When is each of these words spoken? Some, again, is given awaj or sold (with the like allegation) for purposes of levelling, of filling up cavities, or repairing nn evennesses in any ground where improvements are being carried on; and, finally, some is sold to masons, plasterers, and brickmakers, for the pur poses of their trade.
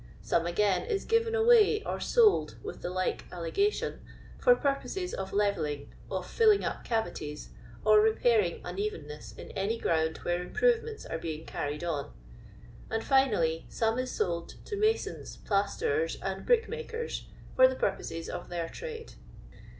Some, 0.23 0.47
again, 0.47 0.81
is 0.87 1.05
given 1.05 1.35
awaj 1.35 1.85
or 1.85 1.99
sold 1.99 2.55
(with 2.63 2.81
the 2.81 2.89
like 2.89 3.25
allegation) 3.31 4.01
for 4.39 4.55
purposes 4.55 5.13
of 5.13 5.31
levelling, 5.31 5.93
of 6.09 6.25
filling 6.25 6.63
up 6.65 6.83
cavities, 6.83 7.49
or 7.85 8.01
repairing 8.01 8.63
nn 8.63 8.79
evennesses 8.79 9.37
in 9.37 9.51
any 9.51 9.77
ground 9.77 10.17
where 10.23 10.41
improvements 10.41 11.05
are 11.05 11.19
being 11.19 11.45
carried 11.45 11.83
on; 11.83 12.11
and, 12.89 13.03
finally, 13.03 13.67
some 13.69 13.99
is 13.99 14.09
sold 14.09 14.55
to 14.65 14.75
masons, 14.75 15.37
plasterers, 15.37 16.17
and 16.23 16.47
brickmakers, 16.47 17.25
for 17.55 17.67
the 17.67 17.75
pur 17.75 17.95
poses 17.95 18.27
of 18.27 18.49
their 18.49 18.67
trade. 18.69 19.13